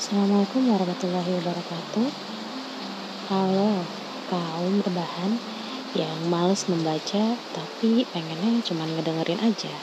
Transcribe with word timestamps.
Assalamualaikum 0.00 0.64
warahmatullahi 0.64 1.28
wabarakatuh. 1.44 2.08
Halo 3.28 3.84
kaum 4.32 4.80
rebahan 4.80 5.36
yang 5.92 6.24
males 6.24 6.64
membaca 6.72 7.36
tapi 7.52 8.08
pengennya 8.08 8.64
cuma 8.64 8.88
ngedengerin 8.88 9.44
aja. 9.44 9.76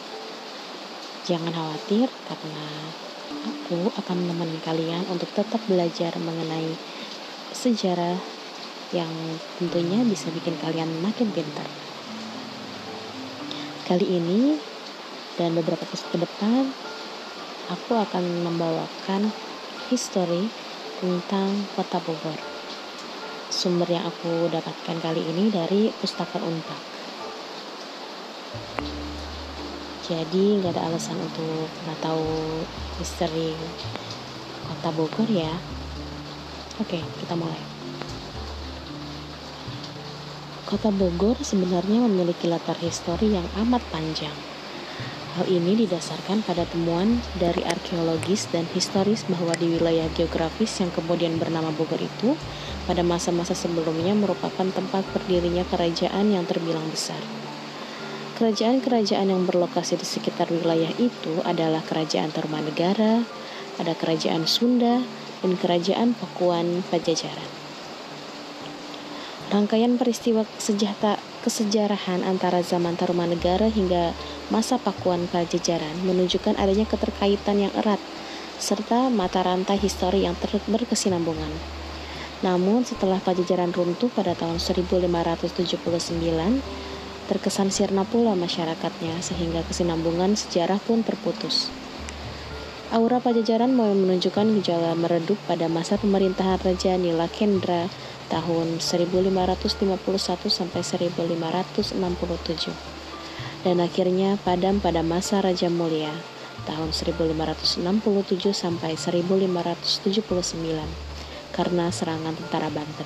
Jangan 1.22 1.54
khawatir 1.54 2.10
karena 2.26 2.98
aku 3.46 3.94
akan 3.94 4.26
menemani 4.26 4.58
kalian 4.58 5.06
untuk 5.06 5.30
tetap 5.38 5.62
belajar 5.70 6.18
mengenai 6.18 6.82
sejarah 7.54 8.18
yang 8.90 9.38
tentunya 9.62 10.02
bisa 10.02 10.34
bikin 10.34 10.58
kalian 10.58 10.98
makin 10.98 11.30
pintar. 11.30 11.70
Kali 13.86 14.18
ini 14.18 14.66
dan 15.38 15.54
beberapa 15.54 15.86
episode 15.86 16.10
ke 16.10 16.18
depan 16.18 16.74
aku 17.70 18.02
akan 18.02 18.42
membawakan 18.42 19.30
history 19.88 20.52
tentang 21.00 21.72
kota 21.72 22.04
Bogor. 22.04 22.36
Sumber 23.48 23.88
yang 23.88 24.04
aku 24.04 24.52
dapatkan 24.52 25.00
kali 25.00 25.32
ini 25.32 25.48
dari 25.48 25.96
Pustaka 25.96 26.44
Unpak. 26.44 26.84
Jadi 30.04 30.60
nggak 30.60 30.76
ada 30.76 30.92
alasan 30.92 31.24
untuk 31.24 31.72
nggak 31.88 32.04
tahu 32.04 32.68
history 33.00 33.56
kota 34.68 34.92
Bogor 34.92 35.32
ya. 35.32 35.56
Oke, 36.84 37.00
kita 37.24 37.40
mulai. 37.40 37.64
Kota 40.68 40.92
Bogor 40.92 41.40
sebenarnya 41.40 42.04
memiliki 42.04 42.52
latar 42.52 42.76
histori 42.76 43.40
yang 43.40 43.48
amat 43.56 43.88
panjang 43.88 44.57
Hal 45.38 45.46
ini 45.54 45.86
didasarkan 45.86 46.42
pada 46.42 46.66
temuan 46.66 47.22
dari 47.38 47.62
arkeologis 47.62 48.50
dan 48.50 48.66
historis 48.74 49.22
bahwa 49.30 49.54
di 49.54 49.70
wilayah 49.70 50.10
geografis 50.18 50.82
yang 50.82 50.90
kemudian 50.90 51.38
bernama 51.38 51.70
Bogor 51.78 52.02
itu, 52.02 52.34
pada 52.90 53.06
masa-masa 53.06 53.54
sebelumnya 53.54 54.18
merupakan 54.18 54.66
tempat 54.66 55.06
berdirinya 55.14 55.62
kerajaan 55.70 56.34
yang 56.34 56.42
terbilang 56.50 56.90
besar. 56.90 57.22
Kerajaan-kerajaan 58.42 59.30
yang 59.30 59.46
berlokasi 59.46 60.02
di 60.02 60.10
sekitar 60.10 60.50
wilayah 60.50 60.90
itu 60.98 61.38
adalah 61.46 61.86
Kerajaan 61.86 62.34
Tarumanegara, 62.34 63.22
ada 63.78 63.94
Kerajaan 63.94 64.50
Sunda, 64.50 65.06
dan 65.46 65.54
Kerajaan 65.54 66.18
Pakuan 66.18 66.82
Pajajaran. 66.90 67.50
Rangkaian 69.54 70.02
peristiwa 70.02 70.50
sejahta 70.58 71.22
kesejarahan 71.48 72.28
antara 72.28 72.60
zaman 72.60 73.00
Tarumanegara 73.00 73.72
hingga 73.72 74.12
masa 74.52 74.76
Pakuan 74.76 75.32
Pajajaran 75.32 76.04
menunjukkan 76.04 76.60
adanya 76.60 76.84
keterkaitan 76.84 77.64
yang 77.64 77.72
erat 77.72 78.04
serta 78.60 79.08
mata 79.08 79.48
rantai 79.48 79.80
histori 79.80 80.28
yang 80.28 80.36
berkesinambungan. 80.68 81.56
Namun 82.44 82.84
setelah 82.84 83.24
Pajajaran 83.24 83.72
runtuh 83.72 84.12
pada 84.12 84.36
tahun 84.36 84.60
1579, 84.60 85.72
terkesan 87.32 87.72
sirna 87.72 88.04
pula 88.04 88.36
masyarakatnya 88.36 89.24
sehingga 89.24 89.64
kesinambungan 89.72 90.36
sejarah 90.36 90.84
pun 90.84 91.00
terputus. 91.00 91.72
Aura 92.88 93.20
Pajajaran 93.20 93.76
mulai 93.76 94.00
menunjukkan 94.00 94.48
gejala 94.64 94.96
meredup 94.96 95.36
pada 95.44 95.68
masa 95.68 96.00
pemerintahan 96.00 96.56
Raja 96.64 96.96
Nila 96.96 97.28
Kendra 97.28 97.92
tahun 98.32 98.80
1551 98.80 99.92
sampai 100.48 100.80
1567 100.88 102.00
dan 103.68 103.84
akhirnya 103.84 104.40
padam 104.40 104.80
pada 104.80 105.04
masa 105.04 105.44
Raja 105.44 105.68
Mulia 105.68 106.16
tahun 106.64 106.96
1567 106.96 107.84
sampai 108.56 108.96
1579 108.96 110.24
karena 111.52 111.92
serangan 111.92 112.40
tentara 112.40 112.72
Banten. 112.72 113.04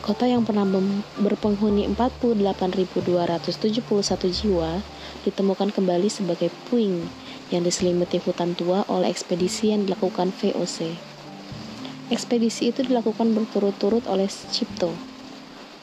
Kota 0.00 0.24
yang 0.24 0.40
pernah 0.40 0.64
berpenghuni 1.20 1.84
48.271 1.92 2.80
jiwa 4.40 4.80
ditemukan 5.28 5.68
kembali 5.68 6.08
sebagai 6.08 6.48
puing 6.72 7.25
yang 7.50 7.62
diselimuti 7.62 8.18
hutan 8.18 8.58
tua 8.58 8.82
oleh 8.90 9.10
ekspedisi 9.10 9.70
yang 9.70 9.86
dilakukan 9.86 10.34
VOC. 10.34 10.98
Ekspedisi 12.10 12.70
itu 12.70 12.86
dilakukan 12.86 13.34
berturut-turut 13.34 14.06
oleh 14.06 14.30
Cipto 14.30 14.94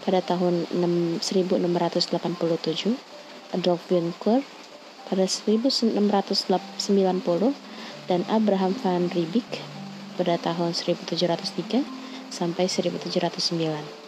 pada 0.03 0.19
tahun 0.23 0.67
1687, 0.71 2.11
Adolf 3.55 3.83
Winkler 3.91 4.43
pada 5.07 5.27
1690 5.27 5.95
dan 8.07 8.21
Abraham 8.27 8.71
van 8.83 9.07
Riebeeck 9.11 9.63
pada 10.19 10.39
tahun 10.39 10.75
1703 10.75 11.83
sampai 12.31 12.65
1709. 12.67 14.03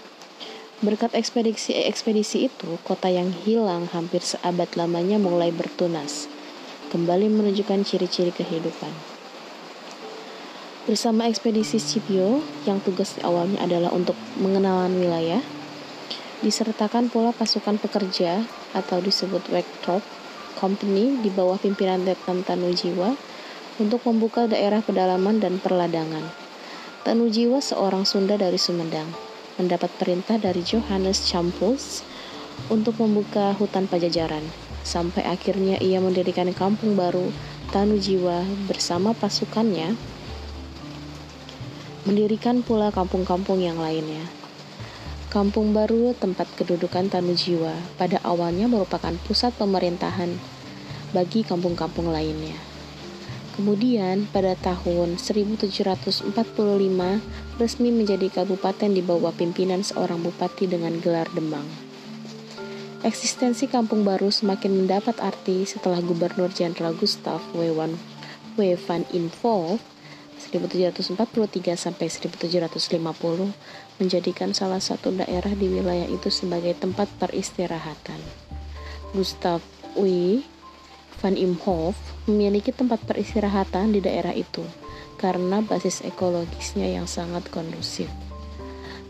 Berkat 0.83 1.15
ekspedisi-ekspedisi 1.15 2.51
itu, 2.51 2.75
kota 2.83 3.07
yang 3.07 3.31
hilang 3.47 3.87
hampir 3.95 4.19
seabad 4.19 4.67
lamanya 4.75 5.15
mulai 5.15 5.47
bertunas, 5.55 6.27
kembali 6.95 7.27
menunjukkan 7.27 7.83
ciri-ciri 7.83 8.31
kehidupan. 8.31 8.95
Bersama 10.87 11.27
ekspedisi 11.27 11.75
Scipio, 11.75 12.39
yang 12.63 12.79
tugas 12.79 13.19
awalnya 13.19 13.59
adalah 13.59 13.91
untuk 13.91 14.15
mengenalan 14.39 14.95
wilayah, 14.95 15.43
Disertakan 16.43 17.07
pula 17.07 17.33
pasukan 17.33 17.79
pekerja 17.81 18.43
atau 18.75 19.01
disebut 19.01 19.49
workshop 19.49 20.05
company 20.59 21.17
di 21.23 21.33
bawah 21.33 21.55
pimpinan 21.55 22.03
Letnan 22.03 22.43
Tanujiwa 22.43 23.17
untuk 23.79 24.03
membuka 24.03 24.45
daerah 24.45 24.83
pedalaman 24.83 25.39
dan 25.39 25.63
perladangan. 25.63 26.21
Tanujiwa 27.07 27.63
seorang 27.63 28.03
Sunda 28.03 28.35
dari 28.35 28.59
Sumedang 28.59 29.07
mendapat 29.55 29.89
perintah 29.95 30.35
dari 30.35 30.59
Johannes 30.59 31.23
Campus 31.23 32.03
untuk 32.67 32.99
membuka 32.99 33.55
hutan 33.55 33.87
pajajaran. 33.87 34.64
Sampai 34.85 35.25
akhirnya 35.25 35.81
ia 35.81 35.97
mendirikan 35.97 36.47
kampung 36.53 36.93
baru 36.93 37.33
Tanujiwa 37.73 38.45
bersama 38.69 39.17
pasukannya 39.17 39.97
mendirikan 42.05 42.61
pula 42.61 42.93
kampung-kampung 42.93 43.65
yang 43.65 43.81
lainnya. 43.81 44.21
Kampung 45.33 45.73
Baru, 45.73 46.13
tempat 46.15 46.47
kedudukan 46.53 47.09
Tanujiwa, 47.09 47.73
pada 47.97 48.21
awalnya 48.21 48.69
merupakan 48.69 49.11
pusat 49.25 49.51
pemerintahan 49.57 50.31
bagi 51.11 51.41
kampung-kampung 51.41 52.13
lainnya. 52.13 52.55
Kemudian, 53.57 54.29
pada 54.29 54.53
tahun 54.55 55.17
1745, 55.17 56.29
resmi 57.57 57.89
menjadi 57.89 58.27
kabupaten 58.31 58.91
di 58.93 59.01
bawah 59.01 59.33
pimpinan 59.33 59.81
seorang 59.81 60.21
bupati 60.21 60.69
dengan 60.69 60.95
gelar 61.01 61.27
Demang. 61.33 61.84
Eksistensi 63.05 63.69
Kampung 63.69 64.01
Baru 64.01 64.33
semakin 64.33 64.81
mendapat 64.81 65.21
arti 65.21 65.61
setelah 65.69 66.01
Gubernur 66.01 66.49
Jenderal 66.49 66.97
Gustav 66.97 67.37
W. 67.53 67.69
van 68.57 69.05
Involve 69.13 69.77
1743 70.41 71.13
sampai 71.77 72.09
1750 72.09 74.01
menjadikan 74.01 74.57
salah 74.57 74.81
satu 74.81 75.13
daerah 75.13 75.53
di 75.53 75.69
wilayah 75.69 76.09
itu 76.09 76.33
sebagai 76.33 76.73
tempat 76.81 77.05
peristirahatan. 77.21 78.17
Gustav 79.13 79.61
W. 79.93 80.41
van 81.21 81.37
Imhoff 81.37 81.93
memiliki 82.25 82.73
tempat 82.73 83.05
peristirahatan 83.05 83.93
di 83.93 84.01
daerah 84.01 84.33
itu 84.33 84.65
karena 85.21 85.61
basis 85.61 86.01
ekologisnya 86.01 86.89
yang 86.89 87.05
sangat 87.05 87.45
kondusif. 87.53 88.24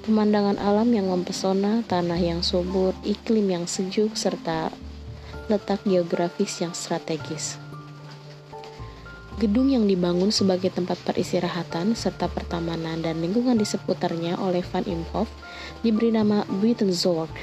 Pemandangan 0.05 0.61
alam 0.61 0.93
yang 0.93 1.09
mempesona, 1.09 1.81
tanah 1.89 2.21
yang 2.21 2.45
subur, 2.45 2.93
iklim 3.01 3.49
yang 3.49 3.65
sejuk, 3.65 4.13
serta 4.13 4.69
letak 5.49 5.81
geografis 5.81 6.61
yang 6.61 6.77
strategis. 6.77 7.57
Gedung 9.41 9.73
yang 9.73 9.89
dibangun 9.89 10.29
sebagai 10.29 10.69
tempat 10.69 11.01
peristirahatan 11.09 11.97
serta 11.97 12.29
pertamanan 12.29 13.01
dan 13.01 13.17
lingkungan 13.17 13.57
di 13.57 13.65
seputarnya 13.65 14.37
oleh 14.37 14.61
Van 14.69 14.85
Imhoff 14.85 15.25
diberi 15.81 16.13
nama 16.13 16.45
Buitenzorg, 16.53 17.33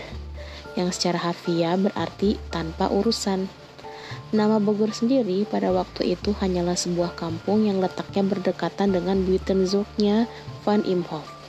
yang 0.78 0.94
secara 0.94 1.34
harfiah 1.34 1.74
berarti 1.74 2.38
tanpa 2.54 2.86
urusan. 2.94 3.50
Nama 4.30 4.62
Bogor 4.62 4.94
sendiri 4.94 5.50
pada 5.50 5.74
waktu 5.74 6.14
itu 6.14 6.30
hanyalah 6.38 6.78
sebuah 6.78 7.18
kampung 7.18 7.66
yang 7.66 7.82
letaknya 7.82 8.22
berdekatan 8.22 8.94
dengan 8.94 9.26
Buitenzorgnya 9.26 10.30
Van 10.62 10.86
Imhoff 10.86 11.41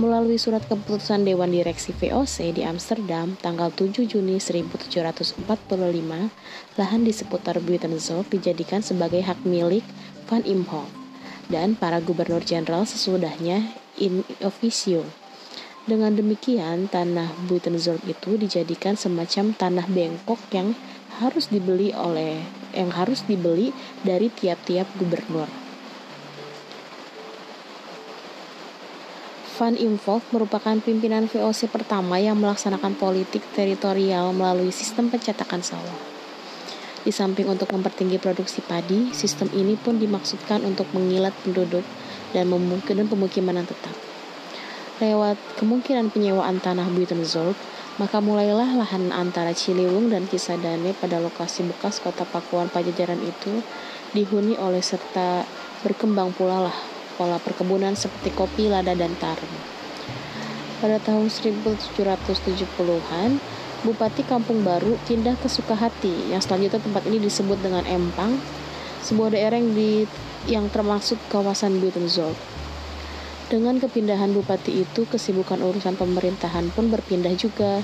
melalui 0.00 0.40
surat 0.40 0.64
keputusan 0.64 1.28
Dewan 1.28 1.52
Direksi 1.52 1.92
VOC 1.92 2.56
di 2.56 2.64
Amsterdam 2.64 3.36
tanggal 3.36 3.68
7 3.68 4.08
Juni 4.08 4.40
1745, 4.40 5.44
lahan 6.80 7.02
di 7.04 7.12
seputar 7.12 7.60
Buitenzorg 7.60 8.24
dijadikan 8.32 8.80
sebagai 8.80 9.20
hak 9.20 9.44
milik 9.44 9.84
Van 10.24 10.40
Imhoff 10.48 10.88
dan 11.52 11.76
para 11.76 12.00
gubernur 12.00 12.40
jenderal 12.40 12.88
sesudahnya 12.88 13.76
in 14.00 14.24
officio. 14.40 15.04
Dengan 15.84 16.16
demikian, 16.16 16.88
tanah 16.88 17.36
Buitenzorg 17.44 18.00
itu 18.08 18.40
dijadikan 18.40 18.96
semacam 18.96 19.52
tanah 19.52 19.84
bengkok 19.84 20.40
yang 20.56 20.72
harus 21.20 21.52
dibeli 21.52 21.92
oleh 21.92 22.40
yang 22.72 22.88
harus 22.88 23.20
dibeli 23.28 23.76
dari 24.00 24.32
tiap-tiap 24.32 24.88
gubernur. 24.96 25.59
Van 29.60 29.76
Imhoff 29.76 30.24
merupakan 30.32 30.72
pimpinan 30.80 31.28
VOC 31.28 31.68
pertama 31.68 32.16
yang 32.16 32.40
melaksanakan 32.40 32.96
politik 32.96 33.44
teritorial 33.52 34.32
melalui 34.32 34.72
sistem 34.72 35.12
pencetakan 35.12 35.60
sawah. 35.60 36.00
Di 37.04 37.12
samping 37.12 37.44
untuk 37.44 37.68
mempertinggi 37.68 38.16
produksi 38.16 38.64
padi, 38.64 39.12
sistem 39.12 39.52
ini 39.52 39.76
pun 39.76 40.00
dimaksudkan 40.00 40.64
untuk 40.64 40.88
mengilat 40.96 41.36
penduduk 41.44 41.84
dan 42.32 42.48
memungkinkan 42.48 43.04
pemukiman 43.04 43.60
yang 43.60 43.68
tetap. 43.68 43.92
Lewat 44.96 45.36
kemungkinan 45.60 46.08
penyewaan 46.08 46.56
tanah 46.64 46.88
Buitenzorg, 46.88 47.52
maka 48.00 48.24
mulailah 48.24 48.80
lahan 48.80 49.12
antara 49.12 49.52
Ciliwung 49.52 50.08
dan 50.08 50.24
Cisadane 50.24 50.96
pada 50.96 51.20
lokasi 51.20 51.68
bekas 51.68 52.00
kota 52.00 52.24
Pakuan 52.24 52.72
Pajajaran 52.72 53.20
itu 53.20 53.60
dihuni 54.16 54.56
oleh 54.56 54.80
serta 54.80 55.44
berkembang 55.84 56.32
pula 56.32 56.64
lah 56.64 56.89
pola 57.20 57.36
perkebunan 57.36 57.92
seperti 57.92 58.32
kopi, 58.32 58.72
lada, 58.72 58.96
dan 58.96 59.12
tarum. 59.20 59.52
Pada 60.80 60.96
tahun 61.04 61.28
1770-an, 61.28 63.36
Bupati 63.84 64.24
Kampung 64.24 64.64
Baru 64.64 64.96
pindah 65.04 65.36
ke 65.36 65.52
Sukahati, 65.52 66.32
yang 66.32 66.40
selanjutnya 66.40 66.80
tempat 66.80 67.04
ini 67.04 67.20
disebut 67.20 67.60
dengan 67.60 67.84
Empang, 67.84 68.40
sebuah 69.04 69.36
daerah 69.36 69.60
yang, 69.60 69.76
di, 69.76 70.08
yang 70.48 70.72
termasuk 70.72 71.20
kawasan 71.28 71.84
Buitenzorg. 71.84 72.40
Dengan 73.50 73.82
kepindahan 73.82 74.30
bupati 74.30 74.86
itu, 74.86 75.10
kesibukan 75.10 75.58
urusan 75.58 75.98
pemerintahan 75.98 76.70
pun 76.70 76.86
berpindah 76.86 77.34
juga. 77.34 77.82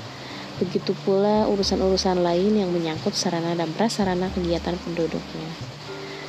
Begitu 0.63 0.95
pula 1.03 1.43
urusan-urusan 1.51 2.23
lain 2.23 2.55
yang 2.55 2.71
menyangkut 2.71 3.13
sarana 3.13 3.53
dan 3.53 3.69
prasarana 3.75 4.31
kegiatan 4.31 4.79
penduduknya. 4.79 5.51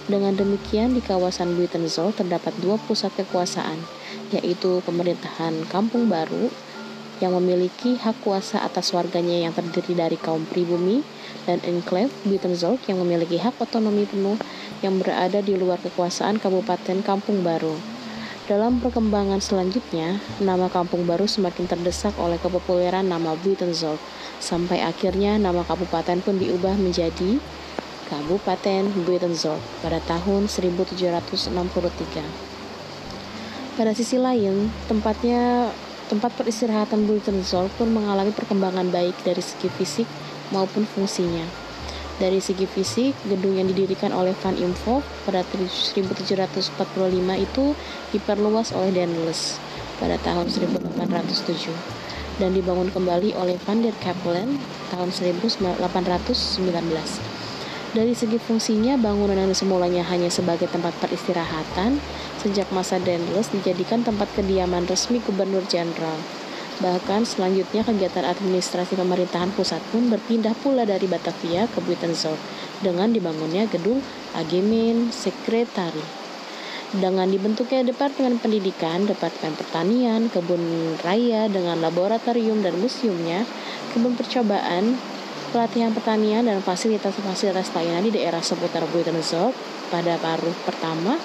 Dengan 0.09 0.33
demikian, 0.33 0.97
di 0.97 1.05
kawasan 1.05 1.53
Buitenzorg 1.53 2.17
terdapat 2.17 2.57
dua 2.65 2.81
pusat 2.81 3.13
kekuasaan, 3.13 3.77
yaitu 4.33 4.81
pemerintahan 4.89 5.69
Kampung 5.69 6.09
Baru 6.09 6.49
yang 7.21 7.37
memiliki 7.37 8.01
hak 8.01 8.17
kuasa 8.25 8.65
atas 8.65 8.97
warganya 8.97 9.37
yang 9.37 9.53
terdiri 9.53 9.93
dari 9.93 10.17
kaum 10.17 10.49
pribumi 10.49 11.05
dan 11.45 11.61
enclave 11.61 12.09
Buitenzorg 12.25 12.81
yang 12.89 13.05
memiliki 13.05 13.37
hak 13.37 13.61
otonomi 13.61 14.09
penuh 14.09 14.41
yang 14.81 14.97
berada 14.97 15.45
di 15.45 15.53
luar 15.61 15.77
kekuasaan 15.85 16.41
Kabupaten 16.41 17.05
Kampung 17.05 17.45
Baru. 17.45 17.77
Dalam 18.49 18.81
perkembangan 18.81 19.45
selanjutnya, 19.45 20.25
nama 20.41 20.73
Kampung 20.73 21.05
Baru 21.05 21.29
semakin 21.29 21.69
terdesak 21.69 22.17
oleh 22.17 22.41
kepopuleran 22.41 23.05
nama 23.05 23.37
Buitenzorg, 23.37 24.01
sampai 24.41 24.81
akhirnya 24.81 25.37
nama 25.37 25.69
kabupaten 25.69 26.25
pun 26.25 26.41
diubah 26.41 26.81
menjadi 26.81 27.37
Kabupaten 28.09 28.89
Buitenzorg 29.05 29.61
pada 29.85 30.01
tahun 30.09 30.49
1763. 30.49 31.53
Pada 33.77 33.93
sisi 33.95 34.17
lain, 34.17 34.73
tempatnya 34.89 35.69
tempat 36.09 36.33
peristirahatan 36.35 37.05
Buitenzorg 37.05 37.69
pun 37.77 37.93
mengalami 37.93 38.33
perkembangan 38.33 38.89
baik 38.89 39.15
dari 39.23 39.45
segi 39.45 39.69
fisik 39.69 40.09
maupun 40.51 40.89
fungsinya. 40.89 41.45
Dari 42.19 42.43
segi 42.43 42.67
fisik, 42.67 43.15
gedung 43.31 43.55
yang 43.55 43.71
didirikan 43.71 44.11
oleh 44.11 44.35
Van 44.43 44.59
Imhoff 44.59 45.07
pada 45.23 45.47
1745 45.47 46.75
itu 47.39 47.65
diperluas 48.11 48.75
oleh 48.75 48.91
Daendels 48.91 49.63
pada 50.03 50.19
tahun 50.27 50.51
1807 50.51 51.71
dan 52.43 52.51
dibangun 52.55 52.91
kembali 52.91 53.35
oleh 53.39 53.55
Van 53.63 53.83
der 53.83 53.95
Kapellen 54.03 54.59
tahun 54.91 55.15
1819. 55.15 57.28
Dari 57.89 58.13
segi 58.13 58.37
fungsinya, 58.37 59.01
bangunan 59.01 59.33
yang 59.33 59.57
semulanya 59.57 60.05
hanya 60.13 60.29
sebagai 60.29 60.69
tempat 60.69 60.93
peristirahatan, 61.01 61.97
sejak 62.37 62.69
masa 62.69 63.01
Dendels 63.01 63.49
dijadikan 63.49 64.05
tempat 64.05 64.29
kediaman 64.37 64.85
resmi 64.85 65.25
Gubernur 65.25 65.65
Jenderal. 65.65 66.21
Bahkan 66.85 67.25
selanjutnya 67.25 67.89
kegiatan 67.89 68.29
administrasi 68.29 68.93
pemerintahan 68.93 69.51
pusat 69.57 69.81
pun 69.89 70.13
berpindah 70.13 70.53
pula 70.61 70.85
dari 70.85 71.09
Batavia 71.09 71.65
ke 71.65 71.81
Buitenzorg 71.81 72.39
dengan 72.85 73.09
dibangunnya 73.09 73.65
gedung 73.67 74.05
Agemen 74.37 75.09
Sekretari. 75.09 76.05
Dengan 76.89 77.29
dibentuknya 77.29 77.85
Departemen 77.85 78.37
Pendidikan, 78.37 79.05
Departemen 79.09 79.57
Pertanian, 79.57 80.29
Kebun 80.29 80.97
Raya 81.01 81.49
dengan 81.49 81.81
laboratorium 81.81 82.61
dan 82.61 82.81
museumnya, 82.81 83.45
kebun 83.93 84.17
percobaan, 84.17 84.97
pelatihan 85.51 85.93
pertanian 85.93 86.45
dan 86.45 86.61
fasilitas-fasilitas 86.61 87.73
lainnya 87.73 88.05
di 88.05 88.11
daerah 88.21 88.45
seputar 88.45 88.85
Buitenzorg 88.89 89.57
pada 89.89 90.21
paruh 90.21 90.55
pertama 90.69 91.17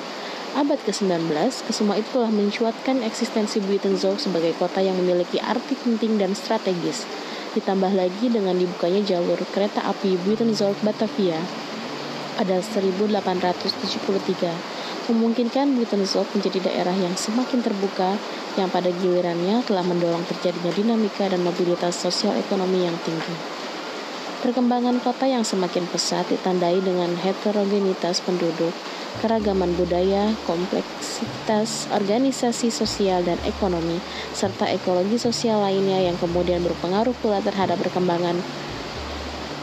abad 0.54 0.78
ke-19, 0.86 1.34
kesemua 1.66 1.98
itu 1.98 2.14
telah 2.14 2.30
mencuatkan 2.30 3.02
eksistensi 3.02 3.58
Buitenzorg 3.58 4.22
sebagai 4.22 4.54
kota 4.62 4.86
yang 4.86 4.94
memiliki 5.02 5.42
arti 5.42 5.74
penting 5.74 6.22
dan 6.22 6.38
strategis. 6.38 7.10
Ditambah 7.58 7.90
lagi 7.94 8.30
dengan 8.30 8.58
dibukanya 8.58 9.02
jalur 9.02 9.38
kereta 9.50 9.82
api 9.86 10.18
Buitenzorg 10.22 10.78
Batavia 10.86 11.42
pada 12.34 12.58
1873 12.62 15.10
memungkinkan 15.10 15.78
Buitenzorg 15.78 16.30
menjadi 16.34 16.70
daerah 16.70 16.96
yang 16.98 17.14
semakin 17.14 17.62
terbuka 17.62 18.18
yang 18.58 18.70
pada 18.70 18.90
gilirannya 18.90 19.62
telah 19.66 19.86
mendorong 19.86 20.26
terjadinya 20.30 20.72
dinamika 20.74 21.30
dan 21.30 21.42
mobilitas 21.42 21.98
sosial 21.98 22.38
ekonomi 22.38 22.86
yang 22.86 22.98
tinggi. 23.02 23.53
Perkembangan 24.44 25.00
kota 25.00 25.24
yang 25.24 25.48
semakin 25.48 25.88
pesat 25.88 26.28
ditandai 26.28 26.84
dengan 26.84 27.16
heterogenitas 27.16 28.20
penduduk, 28.28 28.76
keragaman 29.24 29.72
budaya, 29.80 30.36
kompleksitas 30.44 31.88
organisasi 31.96 32.68
sosial 32.68 33.24
dan 33.24 33.40
ekonomi, 33.48 34.04
serta 34.36 34.68
ekologi 34.68 35.16
sosial 35.16 35.64
lainnya 35.64 35.96
yang 35.96 36.20
kemudian 36.20 36.60
berpengaruh 36.60 37.16
pula 37.24 37.40
terhadap 37.40 37.80
perkembangan 37.80 38.36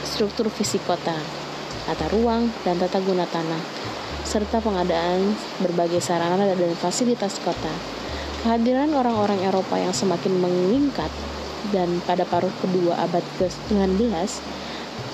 struktur 0.01 0.49
fisik 0.49 0.81
kota, 0.89 1.21
tata 1.85 2.09
ruang, 2.17 2.49
dan 2.65 2.81
tata 2.81 3.05
guna 3.05 3.29
tanah, 3.29 3.61
serta 4.25 4.65
pengadaan 4.65 5.37
berbagai 5.61 6.01
sarana 6.01 6.49
dan 6.57 6.73
fasilitas 6.81 7.37
kota. 7.45 7.75
Kehadiran 8.41 8.97
orang-orang 8.97 9.45
Eropa 9.45 9.77
yang 9.77 9.93
semakin 9.93 10.41
meningkat 10.41 11.13
dan 11.69 12.01
pada 12.09 12.25
paruh 12.25 12.53
kedua 12.65 12.97
abad 12.97 13.21
ke-19 13.37 14.09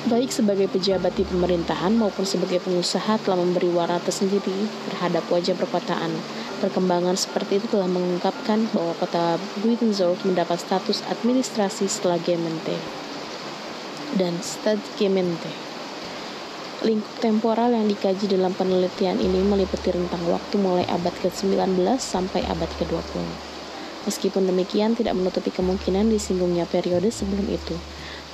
baik 0.07 0.31
sebagai 0.31 0.71
pejabat 0.71 1.19
di 1.19 1.27
pemerintahan 1.27 1.91
maupun 1.99 2.23
sebagai 2.23 2.63
pengusaha 2.63 3.19
telah 3.19 3.43
memberi 3.43 3.67
warna 3.75 3.99
tersendiri 3.99 4.55
terhadap 4.87 5.27
wajah 5.27 5.59
perkotaan. 5.59 6.15
Perkembangan 6.63 7.19
seperti 7.19 7.59
itu 7.59 7.67
telah 7.75 7.91
mengungkapkan 7.91 8.71
bahwa 8.71 8.95
kota 9.03 9.35
Buitenzorg 9.61 10.23
mendapat 10.23 10.63
status 10.63 11.03
administrasi 11.11 11.91
setelah 11.91 12.23
Gemeente 12.23 12.79
dan 14.15 14.39
Stad 14.47 14.79
Gemeente. 14.95 15.51
Lingkup 16.87 17.19
temporal 17.19 17.75
yang 17.75 17.91
dikaji 17.91 18.31
dalam 18.31 18.55
penelitian 18.55 19.19
ini 19.19 19.43
meliputi 19.43 19.91
rentang 19.91 20.23
waktu 20.31 20.55
mulai 20.63 20.87
abad 20.87 21.13
ke-19 21.19 21.83
sampai 21.99 22.47
abad 22.47 22.71
ke-20. 22.79 23.27
Meskipun 24.07 24.47
demikian, 24.47 24.95
tidak 24.95 25.19
menutupi 25.19 25.51
kemungkinan 25.51 26.07
disinggungnya 26.07 26.63
periode 26.71 27.11
sebelum 27.11 27.51
itu 27.51 27.75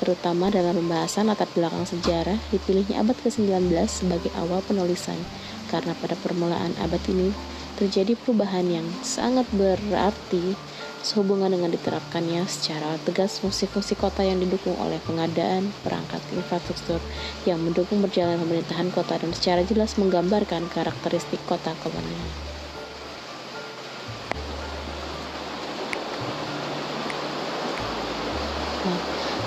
terutama 0.03 0.51
dalam 0.51 0.75
pembahasan 0.83 1.31
latar 1.31 1.47
belakang 1.55 1.87
sejarah, 1.87 2.35
dipilihnya 2.51 3.07
abad 3.07 3.15
ke-19 3.23 3.71
sebagai 3.87 4.35
awal 4.35 4.59
penulisan, 4.67 5.23
karena 5.71 5.95
pada 5.95 6.19
permulaan 6.19 6.75
abad 6.83 6.99
ini 7.07 7.31
terjadi 7.79 8.19
perubahan 8.19 8.67
yang 8.67 8.87
sangat 9.07 9.47
berarti 9.55 10.59
sehubungan 11.07 11.55
dengan 11.55 11.71
diterapkannya 11.71 12.43
secara 12.51 12.99
tegas 13.07 13.39
fungsi-fungsi 13.39 13.95
kota 13.95 14.27
yang 14.27 14.43
didukung 14.43 14.75
oleh 14.75 14.99
pengadaan 15.07 15.71
perangkat 15.87 16.19
infrastruktur 16.35 16.99
yang 17.47 17.63
mendukung 17.63 18.03
berjalan 18.03 18.43
pemerintahan 18.43 18.91
kota 18.91 19.23
dan 19.23 19.31
secara 19.31 19.63
jelas 19.63 19.95
menggambarkan 19.95 20.67
karakteristik 20.67 21.39
kota 21.47 21.79
kolonial. 21.79 22.52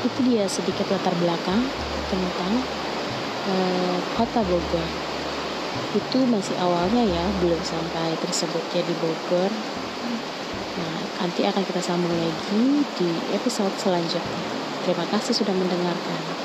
Itu 0.05 0.19
dia 0.21 0.45
sedikit 0.45 0.85
latar 0.93 1.17
belakang 1.17 1.65
tentang 2.13 2.53
uh, 3.49 3.97
kota 4.13 4.45
Bogor. 4.45 4.87
Itu 5.97 6.29
masih 6.29 6.53
awalnya 6.61 7.03
ya 7.03 7.25
belum 7.41 7.59
sampai 7.65 8.13
tersebutnya 8.21 8.85
di 8.85 8.93
Bogor. 9.01 9.49
Nah 10.77 10.97
nanti 11.25 11.41
akan 11.49 11.63
kita 11.65 11.81
sambung 11.81 12.13
lagi 12.13 12.85
di 13.01 13.09
episode 13.33 13.73
selanjutnya. 13.81 14.41
Terima 14.85 15.09
kasih 15.09 15.33
sudah 15.33 15.55
mendengarkan 15.57 16.44